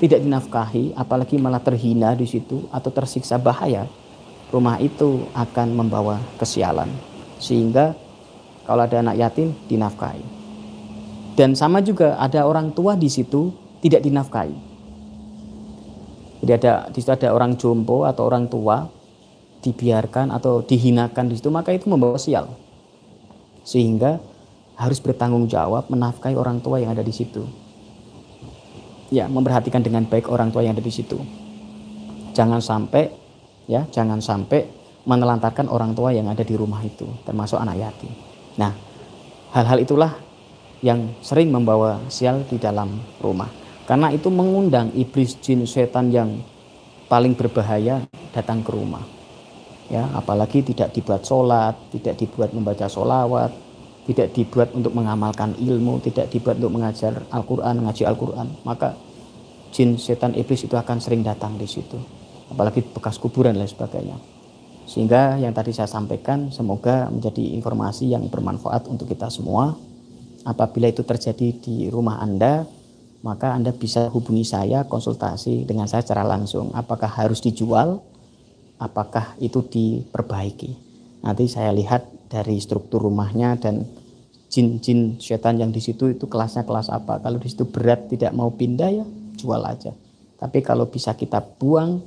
[0.01, 3.85] tidak dinafkahi, apalagi malah terhina di situ atau tersiksa bahaya,
[4.51, 6.91] rumah itu akan membawa kesialan.
[7.41, 7.97] Sehingga
[8.67, 10.23] kalau ada anak yatim dinafkahi.
[11.33, 14.55] Dan sama juga ada orang tua di situ tidak dinafkahi.
[16.43, 18.85] Jadi ada di situ ada orang jompo atau orang tua
[19.61, 22.49] dibiarkan atau dihinakan di situ maka itu membawa sial
[23.61, 24.17] sehingga
[24.73, 27.45] harus bertanggung jawab menafkahi orang tua yang ada di situ
[29.13, 31.21] ya memperhatikan dengan baik orang tua yang ada di situ
[32.33, 33.13] jangan sampai
[33.65, 34.65] ya jangan sampai
[35.05, 38.11] menelantarkan orang tua yang ada di rumah itu termasuk anak yatim.
[38.61, 38.73] Nah
[39.53, 40.13] hal-hal itulah
[40.81, 43.49] yang sering membawa sial di dalam rumah.
[43.85, 46.41] Karena itu mengundang iblis jin setan yang
[47.09, 49.03] paling berbahaya datang ke rumah.
[49.91, 53.51] Ya apalagi tidak dibuat sholat tidak dibuat membaca sholawat
[54.05, 58.97] tidak dibuat untuk mengamalkan ilmu tidak dibuat untuk mengajar Al-Quran mengaji Al-Quran maka
[59.69, 62.01] jin setan iblis itu akan sering datang di situ
[62.51, 64.19] apalagi bekas kuburan dan sebagainya
[64.85, 69.73] sehingga yang tadi saya sampaikan semoga menjadi informasi yang bermanfaat untuk kita semua
[70.43, 72.67] apabila itu terjadi di rumah Anda
[73.23, 78.01] maka Anda bisa hubungi saya konsultasi dengan saya secara langsung apakah harus dijual
[78.81, 80.73] apakah itu diperbaiki.
[81.21, 83.85] Nanti saya lihat dari struktur rumahnya dan
[84.49, 87.21] jin-jin setan yang di situ itu kelasnya kelas apa.
[87.21, 89.05] Kalau di situ berat tidak mau pindah ya
[89.37, 89.93] jual aja.
[90.41, 92.01] Tapi kalau bisa kita buang,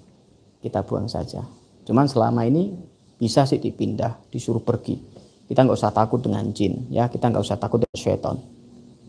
[0.65, 1.45] kita buang saja.
[1.85, 2.73] Cuman selama ini
[3.21, 4.97] bisa sih dipindah, disuruh pergi.
[5.45, 8.41] Kita nggak usah takut dengan jin, ya kita nggak usah takut dengan setan.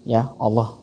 [0.03, 0.75] Ya Allah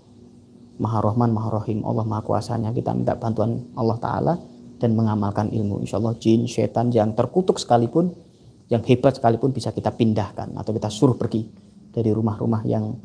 [0.80, 2.72] Maha Rahman, Maha Rahim, Allah Maha Kuasanya.
[2.72, 4.35] Kita minta bantuan Allah Ta'ala
[4.80, 5.85] dan mengamalkan ilmu.
[5.85, 8.16] Insya Allah jin, setan yang terkutuk sekalipun,
[8.72, 11.44] yang hebat sekalipun bisa kita pindahkan atau kita suruh pergi
[11.92, 12.96] dari rumah-rumah yang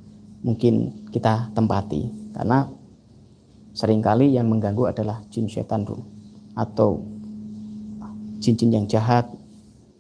[0.41, 2.71] mungkin kita tempati karena
[3.75, 6.01] sering kali yang mengganggu adalah jin dulu
[6.55, 7.16] atau
[8.39, 9.27] jin-jin yang jahat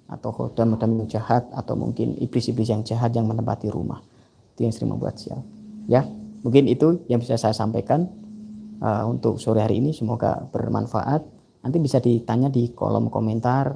[0.07, 3.99] atau hodam-hodam yang jahat atau mungkin iblis-iblis yang jahat yang menempati rumah
[4.55, 5.43] itu yang sering membuat sial
[5.89, 6.07] ya
[6.41, 8.07] mungkin itu yang bisa saya sampaikan
[8.79, 11.21] uh, untuk sore hari ini semoga bermanfaat
[11.65, 13.75] nanti bisa ditanya di kolom komentar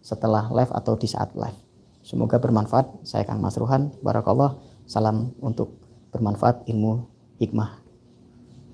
[0.00, 3.04] setelah live atau di saat live Semoga bermanfaat.
[3.04, 3.92] Saya Kang Mas Ruhan.
[4.00, 4.56] Barakallah.
[4.88, 5.76] Salam untuk
[6.10, 7.06] bermanfaat ilmu
[7.38, 7.78] hikmah.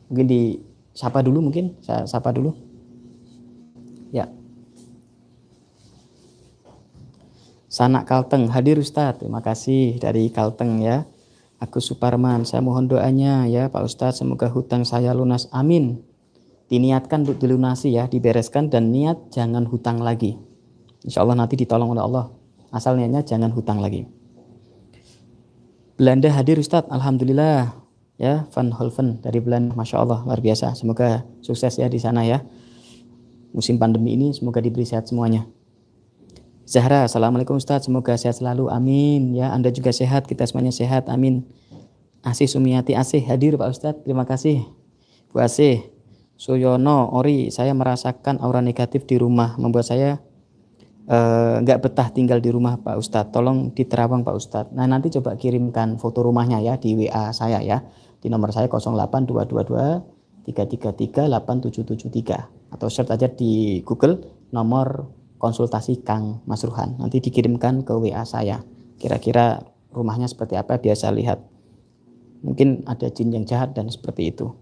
[0.08, 0.62] Mungkin di
[0.94, 1.74] sapa dulu mungkin.
[1.82, 2.54] Saya sapa dulu.
[7.76, 9.20] Sanak Kalteng hadir Ustadz.
[9.20, 11.04] Terima kasih dari Kalteng ya.
[11.60, 15.44] Aku Suparman, saya mohon doanya ya Pak Ustadz, semoga hutang saya lunas.
[15.52, 16.00] Amin.
[16.72, 20.40] Diniatkan untuk dilunasi ya, dibereskan dan niat jangan hutang lagi.
[21.04, 22.32] Insya Allah nanti ditolong oleh Allah.
[22.72, 24.08] Asal niatnya jangan hutang lagi.
[26.00, 27.76] Belanda hadir Ustadz, Alhamdulillah.
[28.16, 30.72] Ya, Van Holven dari Belanda, Masya Allah, luar biasa.
[30.80, 32.40] Semoga sukses ya di sana ya.
[33.52, 35.44] Musim pandemi ini semoga diberi sehat semuanya.
[36.66, 39.38] Zahra, Assalamualaikum Ustadz, semoga sehat selalu, amin.
[39.38, 41.46] Ya, Anda juga sehat, kita semuanya sehat, amin.
[42.26, 44.66] Asih Sumiati Asih hadir Pak Ustadz, terima kasih.
[45.30, 45.86] Bu Asih,
[46.34, 50.18] Suyono, Ori, saya merasakan aura negatif di rumah, membuat saya
[51.06, 54.74] Eh, nggak uh, betah tinggal di rumah Pak Ustadz, tolong di Terawang Pak Ustadz.
[54.74, 57.86] Nah nanti coba kirimkan foto rumahnya ya di WA saya ya,
[58.18, 64.18] di nomor saya 08222 333 8773 atau search aja di Google
[64.50, 66.96] nomor konsultasi Kang Mas Ruhan.
[67.00, 68.64] Nanti dikirimkan ke WA saya.
[68.96, 71.40] Kira-kira rumahnya seperti apa biasa lihat.
[72.44, 74.52] Mungkin ada jin yang jahat dan seperti itu.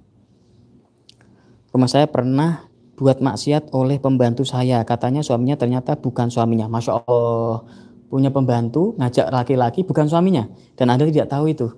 [1.75, 4.83] Rumah saya pernah buat maksiat oleh pembantu saya.
[4.87, 6.71] Katanya suaminya ternyata bukan suaminya.
[6.71, 7.67] Masya Allah,
[8.07, 10.47] punya pembantu ngajak laki-laki bukan suaminya.
[10.79, 11.75] Dan Anda tidak tahu itu.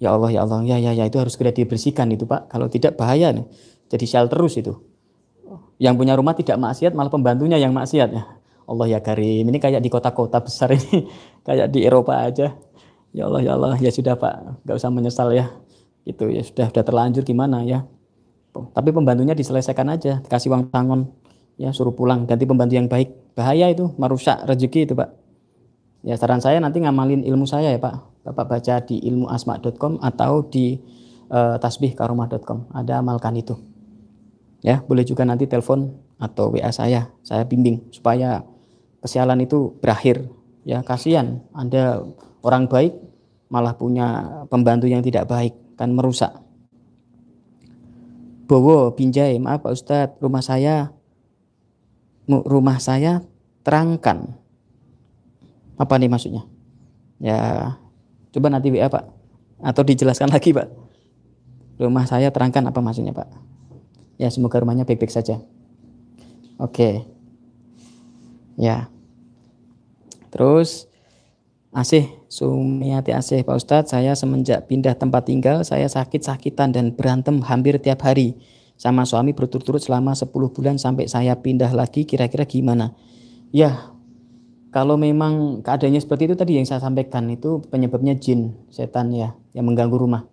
[0.00, 2.48] Ya Allah, ya Allah, ya ya ya itu harus segera dibersihkan itu Pak.
[2.48, 3.46] Kalau tidak bahaya nih.
[3.92, 4.74] Jadi sel terus itu.
[5.78, 8.22] Yang punya rumah tidak maksiat malah pembantunya yang maksiat ya.
[8.64, 9.44] Allah ya Karim.
[9.44, 11.04] Ini kayak di kota-kota besar ini.
[11.46, 12.56] kayak di Eropa aja.
[13.14, 14.66] Ya Allah, ya Allah, ya sudah Pak.
[14.66, 15.52] Gak usah menyesal ya.
[16.02, 17.86] Itu ya sudah sudah terlanjur gimana ya
[18.54, 21.10] tapi pembantunya diselesaikan aja, kasih uang tangon,
[21.58, 23.34] ya suruh pulang, ganti pembantu yang baik.
[23.34, 25.10] Bahaya itu, merusak rezeki itu Pak.
[26.04, 28.22] Ya saran saya nanti ngamalin ilmu saya ya Pak.
[28.24, 30.78] Bapak baca di ilmuasma.com atau di
[31.34, 32.70] uh, tasbihkaromah.com.
[32.70, 33.58] Ada amalkan itu.
[34.64, 37.12] Ya, boleh juga nanti telepon atau WA saya.
[37.20, 38.48] Saya bimbing supaya
[39.04, 40.24] kesialan itu berakhir.
[40.64, 42.00] Ya, kasihan Anda
[42.40, 42.96] orang baik
[43.52, 46.32] malah punya pembantu yang tidak baik kan merusak
[48.44, 50.92] Bowo Binjai, maaf Pak Ustadz, rumah saya
[52.28, 53.24] rumah saya
[53.64, 54.36] terangkan.
[55.80, 56.44] Apa nih maksudnya?
[57.18, 57.72] Ya,
[58.30, 59.04] coba nanti WA Pak.
[59.64, 60.68] Atau dijelaskan lagi Pak.
[61.80, 63.28] Rumah saya terangkan apa maksudnya Pak?
[64.16, 65.42] Ya, semoga rumahnya baik-baik saja.
[66.58, 67.02] Oke.
[68.54, 68.86] Ya.
[70.30, 70.86] Terus
[71.74, 77.82] Asih, Sumiati Asih Pak Ustadz, saya semenjak pindah tempat tinggal, saya sakit-sakitan dan berantem hampir
[77.82, 78.38] tiap hari.
[78.78, 82.94] Sama suami berturut-turut selama 10 bulan sampai saya pindah lagi, kira-kira gimana?
[83.50, 83.90] Ya,
[84.70, 89.66] kalau memang keadaannya seperti itu tadi yang saya sampaikan, itu penyebabnya jin, setan ya, yang
[89.66, 90.30] mengganggu rumah.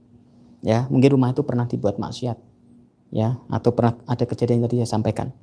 [0.61, 2.50] Ya, mungkin rumah itu pernah dibuat maksiat.
[3.11, 5.35] Ya, atau pernah ada kejadian yang tadi saya sampaikan.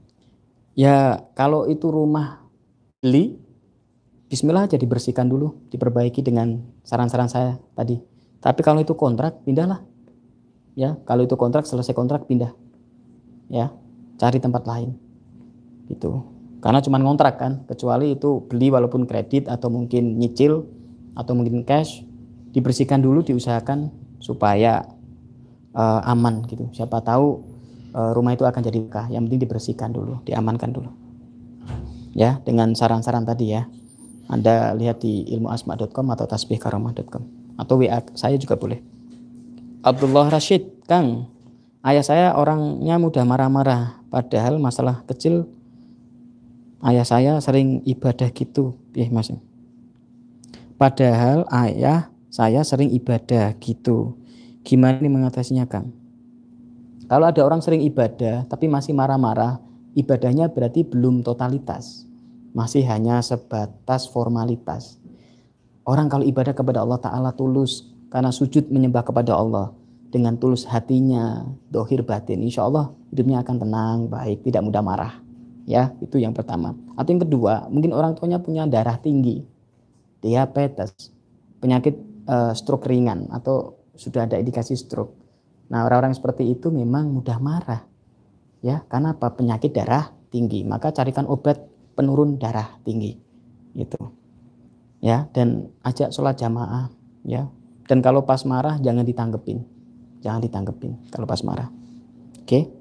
[0.72, 2.48] Ya, kalau itu rumah
[3.04, 3.36] beli,
[4.28, 7.96] Bismillah aja dibersihkan dulu, diperbaiki dengan saran-saran saya tadi.
[8.44, 9.80] Tapi kalau itu kontrak, pindahlah.
[10.76, 12.52] Ya, kalau itu kontrak selesai kontrak pindah.
[13.48, 13.72] Ya,
[14.20, 15.00] cari tempat lain.
[15.88, 16.28] Gitu.
[16.60, 20.68] Karena cuma ngontrak kan, kecuali itu beli walaupun kredit atau mungkin nyicil
[21.16, 22.04] atau mungkin cash,
[22.52, 23.88] dibersihkan dulu, diusahakan
[24.20, 24.84] supaya
[25.72, 26.68] uh, aman gitu.
[26.76, 27.47] Siapa tahu
[28.14, 29.06] rumah itu akan jadi bekah.
[29.10, 30.90] Yang penting dibersihkan dulu, diamankan dulu.
[32.14, 33.66] Ya, dengan saran-saran tadi ya.
[34.28, 37.22] Anda lihat di ilmuasma.com atau tasbihkaramah.com
[37.56, 38.78] atau WA saya juga boleh.
[39.80, 41.32] Abdullah Rashid, Kang,
[41.80, 45.48] ayah saya orangnya mudah marah-marah, padahal masalah kecil
[46.84, 49.30] ayah saya sering ibadah gitu ya mas
[50.78, 54.14] padahal ayah saya sering ibadah gitu
[54.62, 55.90] gimana ini mengatasinya kang
[57.08, 59.58] kalau ada orang sering ibadah tapi masih marah-marah
[59.98, 62.06] ibadahnya berarti belum totalitas
[62.54, 65.00] masih hanya sebatas formalitas
[65.88, 69.72] orang kalau ibadah kepada Allah Ta'ala tulus karena sujud menyembah kepada Allah
[70.08, 75.14] dengan tulus hatinya, dohir batin, insya Allah hidupnya akan tenang, baik, tidak mudah marah.
[75.68, 76.72] Ya, itu yang pertama.
[76.96, 79.44] Atau yang kedua, mungkin orang tuanya punya darah tinggi,
[80.24, 81.12] diabetes,
[81.60, 85.12] penyakit uh, stroke ringan atau sudah ada indikasi stroke.
[85.68, 87.84] Nah, orang-orang seperti itu memang mudah marah.
[88.64, 89.32] Ya, karena apa?
[89.36, 90.64] Penyakit darah tinggi.
[90.64, 91.60] Maka carikan obat
[91.94, 93.16] penurun darah tinggi.
[93.76, 94.00] Itu.
[94.98, 96.90] Ya, dan ajak sholat jamaah,
[97.22, 97.46] ya.
[97.86, 99.78] Dan kalau pas marah jangan ditanggepin
[100.18, 101.70] Jangan ditanggepin kalau pas marah.
[102.42, 102.74] Oke.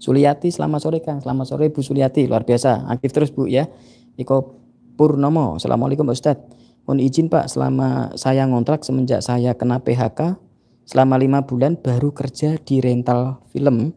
[0.00, 1.20] Suliati selamat sore Kang.
[1.20, 2.24] Selamat sore Bu Suliati.
[2.28, 2.88] Luar biasa.
[2.88, 3.68] Aktif terus Bu ya.
[4.16, 4.56] Iko
[4.96, 5.56] Purnomo.
[5.60, 6.40] Assalamualaikum Ustaz.
[6.84, 10.36] Mohon izin Pak, selama saya ngontrak semenjak saya kena PHK,
[10.84, 13.96] selama lima bulan baru kerja di rental film.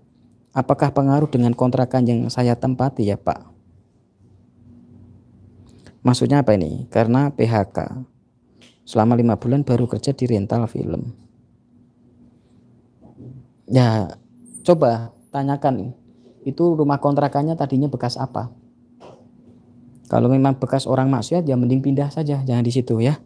[0.58, 3.46] Apakah pengaruh dengan kontrakan yang saya tempati ya Pak?
[6.02, 6.90] Maksudnya apa ini?
[6.90, 8.08] Karena PHK.
[8.88, 11.14] Selama lima bulan baru kerja di rental film.
[13.68, 14.18] Ya,
[14.64, 15.92] coba tanyakan
[16.48, 18.48] itu rumah kontrakannya tadinya bekas apa?
[20.08, 23.20] Kalau memang bekas orang maksiat ya mending pindah saja, jangan di situ ya.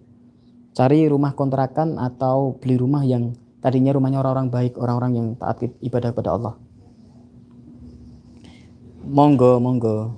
[0.73, 6.09] Cari rumah kontrakan atau beli rumah yang tadinya rumahnya orang-orang baik, orang-orang yang taat ibadah
[6.11, 6.53] kepada Allah.
[9.05, 10.17] Monggo, monggo.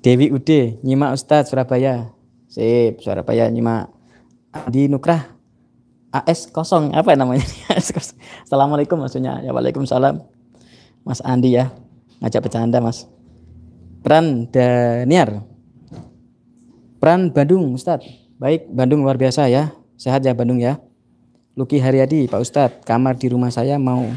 [0.00, 2.12] Dewi Ude, nyimak Ustadz Surabaya.
[2.48, 3.92] Sip, Surabaya nyimak.
[4.50, 5.30] Adi Nukrah,
[6.10, 7.46] AS kosong apa namanya.
[8.44, 10.18] Assalamualaikum maksudnya ya Waalaikumsalam
[11.06, 11.70] Mas Andi ya
[12.20, 13.06] ngajak bercanda Mas
[14.02, 15.46] Pran Daniar
[16.98, 20.80] Pran Bandung Ustadz baik Bandung luar biasa ya sehat ya Bandung ya
[21.52, 24.08] Luki Haryadi Pak Ustadz kamar di rumah saya mau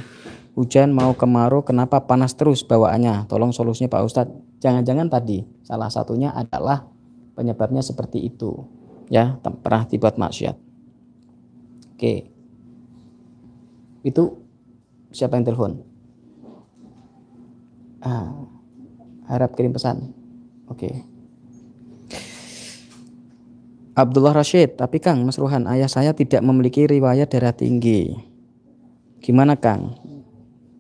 [0.56, 6.32] hujan mau kemarau kenapa panas terus bawaannya tolong solusinya Pak Ustadz jangan-jangan tadi salah satunya
[6.32, 6.88] adalah
[7.36, 8.64] penyebabnya seperti itu
[9.12, 10.74] ya pernah dibuat maksiat
[12.04, 12.28] Oke.
[14.04, 14.44] Itu
[15.16, 15.80] siapa yang telepon?
[18.04, 18.36] Ah,
[19.32, 20.12] harap kirim pesan.
[20.68, 21.13] Oke.
[23.94, 28.10] Abdullah Rashid, tapi Kang, Mas Ruhan, ayah saya tidak memiliki riwayat darah tinggi.
[29.22, 29.94] Gimana Kang?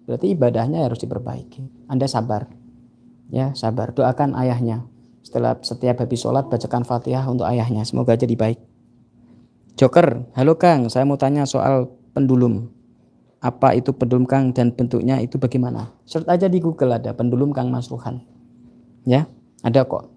[0.10, 1.86] Berarti ibadahnya harus diperbaiki.
[1.86, 2.49] Anda sabar.
[3.30, 3.93] Ya, sabar.
[3.93, 4.89] Doakan ayahnya.
[5.21, 7.86] Setelah setiap habis sholat, bacakan fatihah untuk ayahnya.
[7.86, 8.58] Semoga jadi baik.
[9.78, 12.73] Joker, halo Kang, saya mau tanya soal pendulum.
[13.45, 15.93] Apa itu pendulum Kang dan bentuknya itu bagaimana?
[16.10, 18.26] Search aja di Google ada pendulum Kang Mas Ruhan.
[19.06, 19.30] Ya,
[19.62, 20.10] ada kok.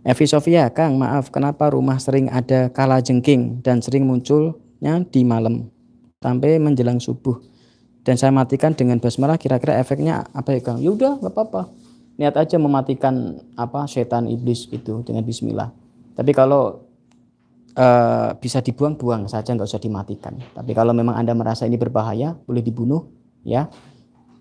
[0.00, 5.68] Evi Sofia, Kang, maaf, kenapa rumah sering ada kala jengking dan sering munculnya di malam
[6.24, 7.36] sampai menjelang subuh.
[8.00, 10.80] Dan saya matikan dengan basmalah, kira-kira efeknya apa ya Kang?
[10.80, 11.68] Ya udah, nggak apa-apa.
[12.16, 15.68] Niat aja mematikan apa setan iblis gitu dengan Bismillah.
[16.16, 16.90] Tapi kalau
[17.76, 22.62] uh, bisa dibuang-buang saja nggak usah dimatikan tapi kalau memang anda merasa ini berbahaya boleh
[22.64, 23.06] dibunuh
[23.46, 23.68] ya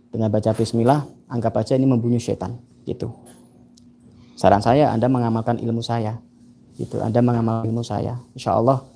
[0.10, 3.13] dengan baca Bismillah anggap aja ini membunuh setan gitu
[4.39, 6.15] saran saya anda mengamalkan ilmu saya
[6.80, 8.88] gitu anda mengamalkan ilmu saya insya Allah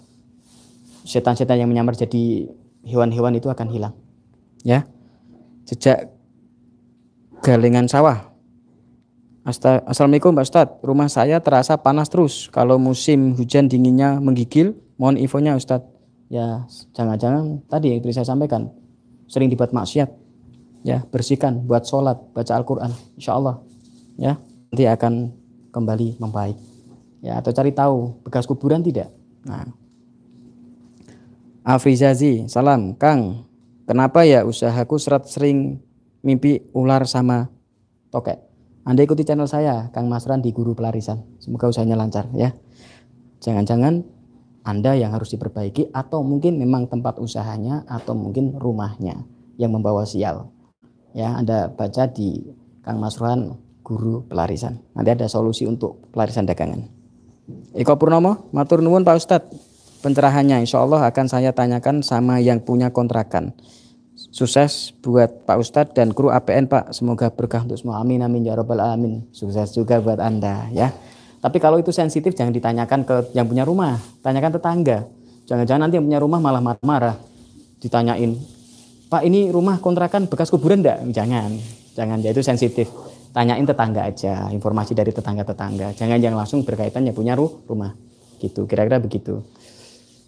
[1.03, 2.47] setan-setan yang menyamar jadi
[2.87, 3.91] hewan-hewan itu akan hilang
[4.63, 4.87] ya
[5.67, 6.07] sejak
[7.43, 8.31] galengan sawah
[9.43, 12.47] Assalamualaikum Pak Ustadz, rumah saya terasa panas terus.
[12.47, 15.83] Kalau musim hujan dinginnya menggigil, mohon infonya Ustadz.
[16.31, 16.63] Ya,
[16.95, 18.71] jangan-jangan tadi yang saya sampaikan,
[19.27, 20.07] sering dibuat maksiat.
[20.87, 23.59] Ya, bersihkan, buat sholat, baca Al-Quran, insya Allah.
[24.15, 24.39] Ya,
[24.73, 25.29] nanti akan
[25.73, 26.55] kembali membaik.
[27.25, 29.09] Ya, atau cari tahu, bekas kuburan tidak.
[29.43, 29.73] Nah.
[31.65, 33.49] Afrizazi, salam, Kang.
[33.83, 35.79] Kenapa ya usahaku serat sering
[36.23, 37.51] mimpi ular sama
[38.11, 38.39] tokek?
[38.83, 41.23] Anda ikuti channel saya, Kang Masran di Guru Pelarisan.
[41.39, 42.51] Semoga usahanya lancar ya.
[43.39, 44.03] Jangan-jangan
[44.67, 49.23] Anda yang harus diperbaiki atau mungkin memang tempat usahanya atau mungkin rumahnya
[49.55, 50.51] yang membawa sial.
[51.15, 52.43] Ya, Anda baca di
[52.83, 54.79] Kang Masran Guru Pelarisan.
[54.95, 56.87] Nanti ada solusi untuk pelarisan dagangan.
[57.75, 59.51] Eko Purnomo, matur nuwun Pak Ustadz.
[59.99, 63.55] Pencerahannya insya Allah akan saya tanyakan sama yang punya kontrakan.
[64.15, 66.95] Sukses buat Pak Ustadz dan kru APN Pak.
[66.95, 67.99] Semoga berkah untuk semua.
[67.99, 69.27] Amin amin ya robbal alamin.
[69.35, 70.91] Sukses juga buat Anda ya.
[71.43, 74.97] Tapi kalau itu sensitif jangan ditanyakan ke yang punya rumah, tanyakan tetangga.
[75.43, 77.19] Jangan-jangan nanti yang punya rumah malah marah-marah.
[77.83, 78.39] Ditanyain
[79.13, 80.97] Pak ini rumah kontrakan bekas kuburan enggak?
[81.13, 81.53] Jangan,
[81.93, 82.89] jangan, ya itu sensitif.
[83.33, 85.97] Tanyain tetangga aja, informasi dari tetangga-tetangga.
[85.97, 87.97] Jangan yang langsung berkaitan yang punya rumah.
[88.37, 89.41] Gitu, kira-kira begitu.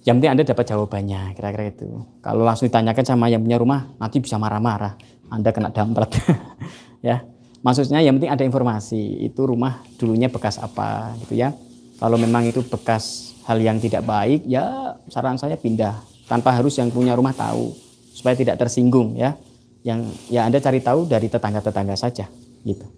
[0.01, 2.01] Yang penting Anda dapat jawabannya, kira-kira itu.
[2.25, 4.97] Kalau langsung ditanyakan sama yang punya rumah, nanti bisa marah-marah.
[5.29, 6.17] Anda kena dampret.
[7.05, 7.21] ya.
[7.61, 11.53] Maksudnya yang penting ada informasi, itu rumah dulunya bekas apa gitu ya.
[12.01, 15.93] Kalau memang itu bekas hal yang tidak baik, ya saran saya pindah
[16.25, 17.73] tanpa harus yang punya rumah tahu
[18.17, 19.37] supaya tidak tersinggung ya.
[19.85, 22.29] Yang ya Anda cari tahu dari tetangga-tetangga saja
[22.65, 22.89] gitu.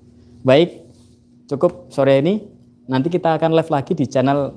[0.48, 0.88] Baik,
[1.52, 2.48] cukup sore ini.
[2.88, 4.56] Nanti kita akan live lagi di channel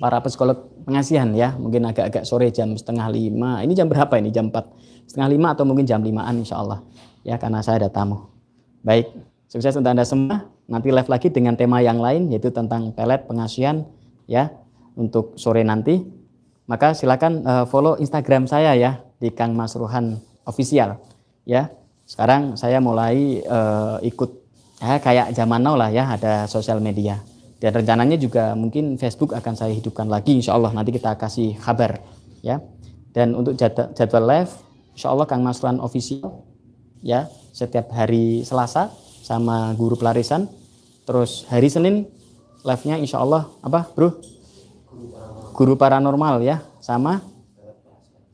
[0.00, 0.56] para psikolog
[0.88, 1.52] pengasihan ya.
[1.60, 3.60] Mungkin agak-agak sore jam setengah lima.
[3.60, 4.32] Ini jam berapa ini?
[4.32, 4.72] Jam empat
[5.04, 6.80] setengah lima atau mungkin jam limaan insya Allah.
[7.20, 8.32] Ya karena saya ada tamu.
[8.80, 9.12] Baik,
[9.44, 10.48] sukses untuk Anda semua.
[10.70, 13.84] Nanti live lagi dengan tema yang lain yaitu tentang pelet pengasihan
[14.24, 14.48] ya
[14.96, 16.00] untuk sore nanti.
[16.64, 20.16] Maka silakan uh, follow Instagram saya ya di Kang Mas Ruhan
[20.48, 20.96] official
[21.44, 21.68] ya.
[22.10, 24.42] Sekarang saya mulai uh, ikut
[24.82, 27.22] ya kayak zaman now lah ya ada sosial media.
[27.62, 32.02] Dan rencananya juga mungkin Facebook akan saya hidupkan lagi insya Allah nanti kita kasih kabar
[32.42, 32.58] ya.
[33.14, 34.50] Dan untuk jadwal, live
[34.98, 36.42] insya Allah Kang Mas Ruhan official
[36.98, 38.90] ya setiap hari Selasa
[39.22, 40.50] sama guru pelarisan.
[41.06, 42.10] Terus hari Senin
[42.66, 44.18] live-nya insya Allah apa bro?
[45.54, 47.22] Guru paranormal ya sama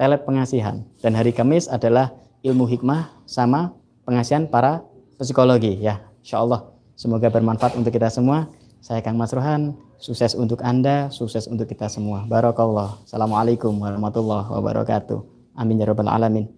[0.00, 0.80] pelet pengasihan.
[1.04, 2.14] Dan hari Kamis adalah
[2.46, 3.74] ilmu hikmah sama
[4.06, 4.86] pengasihan para
[5.18, 6.06] psikologi ya.
[6.22, 6.46] Insya
[6.94, 8.46] semoga bermanfaat untuk kita semua.
[8.78, 12.22] Saya Kang Mas Rohan, sukses untuk Anda, sukses untuk kita semua.
[12.30, 13.02] Barakallah.
[13.02, 15.18] Assalamualaikum warahmatullahi wabarakatuh.
[15.58, 16.55] Amin ya rabbal alamin.